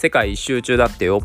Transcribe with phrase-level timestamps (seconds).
[0.00, 1.20] 世界一周中だってよ。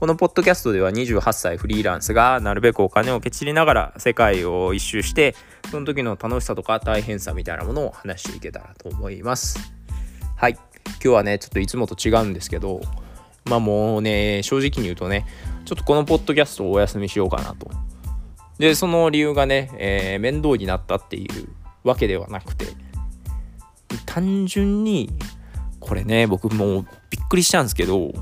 [0.00, 5.34] このポッドキャストでは28歳フリーランスがなるべくお金をけちりながら世界を一周して
[5.70, 9.58] その時の楽しさとか大変さみたいなものを話していけたらと思います。
[10.36, 10.52] はい。
[10.52, 10.62] 今
[11.00, 12.80] 日はねちょっといつもと違うんですけど
[13.44, 15.26] まあもうね正直に言うとね
[15.66, 17.70] ちょっとこのポッドキャストをお休みしようかなと。
[18.58, 21.48] でその理由がね、えー、面倒になったっていう
[21.86, 22.68] わけではなくて
[24.06, 25.10] 単純に
[25.78, 26.86] これね僕もう
[27.28, 28.12] くりしたんですけど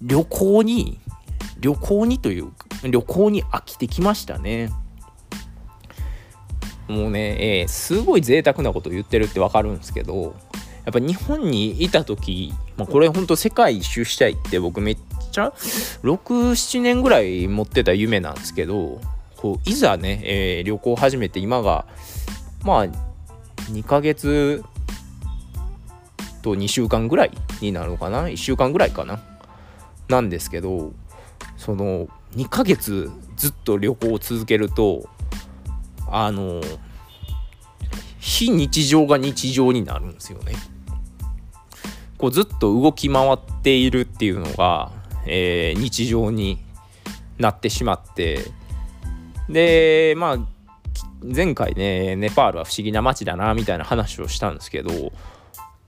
[0.00, 0.98] 旅行に
[1.60, 4.70] 旅行にという旅行に飽きてきましたね。
[6.88, 10.34] もうね、えー、すごい贅沢なこと言ってるってわかるんですけど
[10.84, 14.98] やっぱ日本にいた時、まあ、これほんと世界一周したいって僕めっ
[15.30, 15.54] ちゃ
[16.02, 19.00] 67年ぐらい持ってた夢なんですけど
[19.36, 21.86] こういざね、えー、旅行始めて今が
[22.64, 22.84] まあ
[23.70, 24.64] 2ヶ月
[26.42, 29.20] と2週間ぐらいになるのかな？1週間ぐらいかな？
[30.08, 30.92] なんですけど
[31.56, 35.08] その2ヶ月ずっと旅行を続けると
[36.08, 36.60] あの
[38.18, 40.54] 非日常が日常になるんですよね。
[42.18, 44.92] こうずっと動き回っているっていうのが、
[45.26, 46.58] えー、日常に
[47.38, 48.40] なってしまって。
[49.48, 50.38] でまあ
[51.22, 55.12] 前回ねネパールは不思議な街だなみたいな話をしたんですけど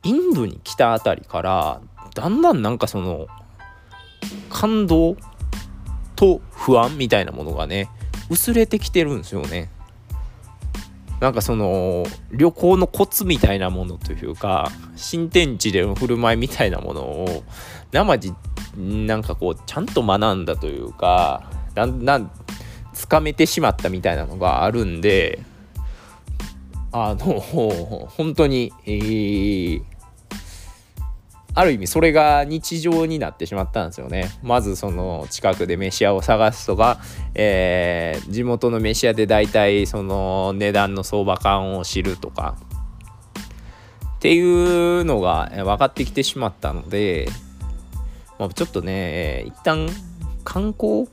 [0.05, 1.80] インドに来たあたりから
[2.14, 3.27] だんだんなんかその
[4.50, 5.16] 感動
[6.16, 7.88] と不安みたいなものがね
[8.30, 9.70] 薄れてきてるんですよね。
[11.20, 17.44] なんかその旅行のコツみたいなものというか新天地での振る舞いみたいなものを
[17.92, 18.34] 生地
[18.77, 22.30] なんかこうちゃんと学んだというかだんだん
[22.92, 25.41] つかめてしまったみたいなのがあるんで
[26.92, 27.41] あの
[28.11, 29.83] 本当に、えー、
[31.56, 34.30] ある意味それが日常になってしまったんですよね。
[34.42, 36.98] まずその近くで飯屋を探すとか、
[37.34, 42.56] えー、地元の飯屋で大体その値段の相場感を知るとか
[44.17, 44.40] ってい
[45.01, 47.29] うのが分かってきてしまったので、
[48.39, 49.89] まあ、ちょっとね一旦
[50.42, 51.08] 観光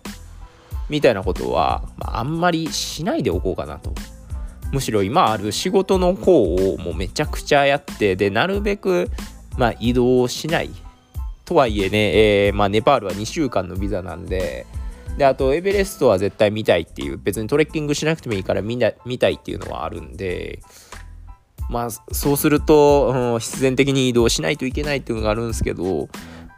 [0.89, 3.93] みたいなことは、あ、んまりしないでおこうかなと。
[4.71, 9.09] むしろ今ある仕事の方をもうめちゃくちゃやってでなるべく
[9.57, 10.69] まあ、移動しない
[11.45, 14.66] とはいえね、えー、まあ、ネパールは2週間のビザなんで
[15.17, 20.61] であとエベレストは絶対見たいっていう別にトレッキングしなくてもいいから見な見たいっていうのはあるんで
[21.69, 26.07] まあそうすると、うん、必然的に移動しないといけないっていうのがあるんですけど、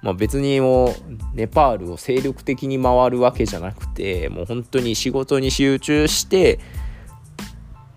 [0.01, 0.93] まあ、別にもう
[1.33, 6.59] ネパールを精力的に回るわけじゃなくてもう本当に仕事に集中して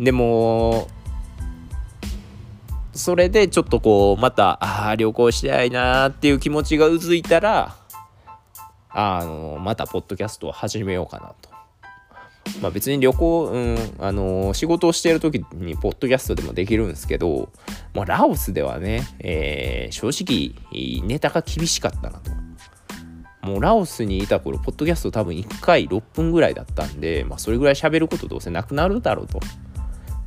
[0.01, 0.89] でも
[2.97, 4.59] それでちょっとこうまた
[4.89, 7.77] あ旅行したいなっていう気持ちがうずいたら
[8.89, 11.56] あのまたポッドキャストを始めようかなと。
[12.62, 17.51] まあ、別に旅行、うん、あの仕事をしている時にポッドキャストでもできるんですけど、
[17.93, 22.31] まあ、ラオスではね、えー、正直ネタが厳しかったなと。
[23.43, 29.41] もうラオスにいた頃、ポッドキャスト多分1回6分ぐらいだったんで、まあ、それぐらい喋ることどうせなくなるだろうと。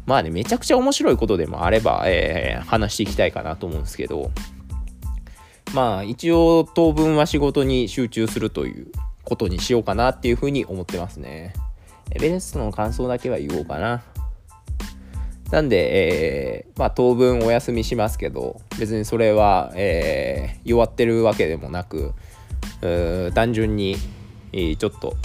[0.10, 4.32] まあね、めちゃくちゃ面白いことでもあれば、えー、話していきたいかなと思うんですけど、
[5.76, 8.88] まあ一応当分は仕事に集中するという
[9.24, 11.54] ことにしようかなっていうふうに思ってますね。
[12.10, 14.02] エベレストの感想だけは言おうかな。
[15.52, 22.14] なんで、えー、まあ当分お休みしますけど、別にそれは、えー、弱ってるわけでもなく、
[23.36, 23.96] 単純に、
[24.54, 25.16] え、ちょっと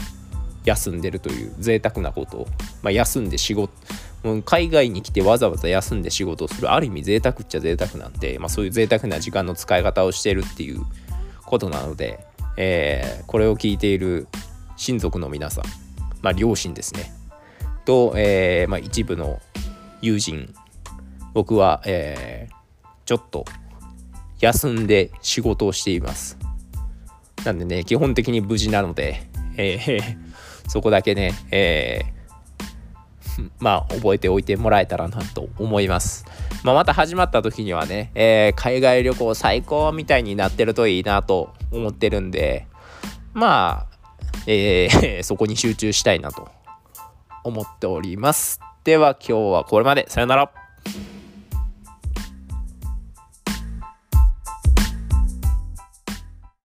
[0.67, 2.47] 休んでるという贅沢なことを、
[2.83, 3.73] まあ、休んで仕事
[4.45, 6.73] 海外に来てわざわざ休んで仕事をする。
[6.73, 10.81] ある意味贅沢っちゃ贅沢なんで、まあ、そういう贅沢な時間の使い方をしてるっていう
[11.45, 12.25] ことなので、
[12.57, 14.27] えー、これを聞いている
[14.77, 15.65] 親族の皆さん、
[16.23, 17.13] まあ、両親ですね。
[17.85, 19.41] と、えー、まあ、一部の
[20.01, 20.55] 友人
[21.35, 22.55] 僕は、えー、
[23.05, 23.45] ちょっと
[24.41, 26.39] 休んで仕事をしています。
[27.45, 29.29] なんでね基本的に無事なので、
[29.59, 32.14] えー、そこだけね、えー
[33.59, 36.25] まあ、覚えておいてもらえたらなと思います。
[36.63, 42.67] まあ、また始まった時にはね、えー、海外旅行最高みたいになってるといいなと思ってるんで、
[43.33, 43.95] まあ、
[44.47, 46.49] えー、 そこに集中したいなと
[47.43, 48.61] 思っております。
[48.85, 50.07] では今日はこれまで。
[50.09, 50.64] さよなら。